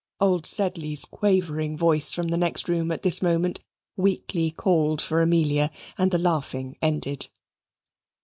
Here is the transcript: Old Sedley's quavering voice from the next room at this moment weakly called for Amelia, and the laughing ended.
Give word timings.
Old 0.19 0.47
Sedley's 0.47 1.05
quavering 1.05 1.77
voice 1.77 2.11
from 2.11 2.29
the 2.29 2.35
next 2.37 2.67
room 2.67 2.89
at 2.91 3.03
this 3.03 3.21
moment 3.21 3.59
weakly 3.95 4.49
called 4.49 4.99
for 4.99 5.21
Amelia, 5.21 5.69
and 5.95 6.09
the 6.09 6.17
laughing 6.17 6.75
ended. 6.81 7.27